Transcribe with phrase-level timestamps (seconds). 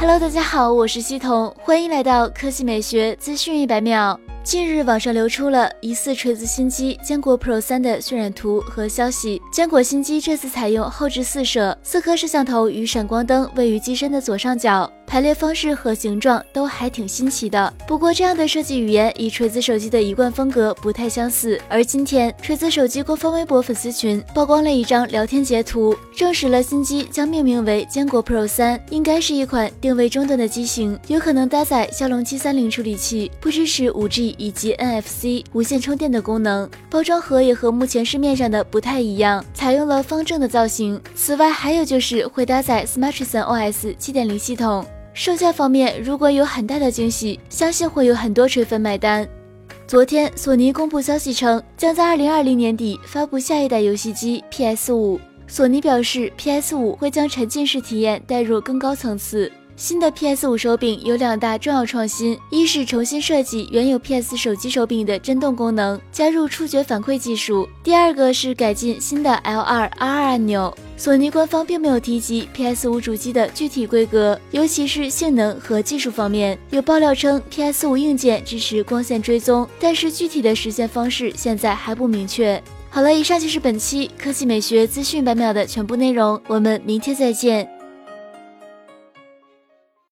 [0.00, 4.18] Hello，大家好，我是西彤，欢迎来到科技美学资讯一百秒。
[4.44, 9.42] 近日，网上流出了疑似锤子新机坚果 Pro 三的渲染图和消息。
[9.52, 14.88] 坚果新机这次采用后置四摄，四颗摄像头与闪光灯位于机身的左上角。
[15.08, 21.58] 排列方式和形状都还挺新奇的，不过这样的设计语言与锤子手机的一贯风格不太相似。
[21.66, 36.68] 而今天，锤子手机官方微博粉丝群曝光了一张聊天截图，证实了新机将命名为坚果 Pro 三，应该是一款定位中端的机型，有可能搭载骁龙七三零处理器，不支持五 G 以及 NFC 无线充电的功能。
[36.90, 41.00] 包装盒也和目前市面上的不太一样，采用了方正的造型。
[41.16, 44.84] 此外，还有就是会搭载 Smartisan OS 七点零系统。
[45.18, 49.28] 售价方面，如果有很大的惊喜，相信会有很多锤粉买单。
[49.84, 55.18] 昨天，索尼公布消息称，将在二零二零年底发布下一代游戏机 PS 五。
[55.48, 59.50] 索尼表示，PS 五会将沉浸式体验带入更高层次。
[59.78, 70.76] 新的 PS 五手柄有两大重要创新：一是重新设计原有 PS 手机手柄的震动功能，加入触觉反馈技术；第二个是改进新的 L2、R2 按钮。
[70.96, 76.58] 索尼官方并没有提及 PS 五主机的具体规格，尤其是性能和技术方面。
[76.70, 82.60] 有爆料称 PS 五硬件支持光线追踪，但是具体的实现方式现在还不明确。
[82.90, 87.77] 好了，以上就是本期科技美学资讯百秒的全部内容，我们明天再见。